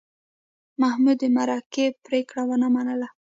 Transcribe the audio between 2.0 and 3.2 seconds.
پرېکړه ونه منله.